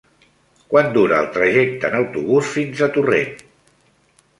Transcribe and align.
Quant 0.73 0.89
dura 0.95 1.21
el 1.25 1.29
trajecte 1.37 1.91
en 1.93 2.01
autobús 2.01 2.53
fins 2.59 2.87
a 2.89 2.93
Torrent? 3.01 3.41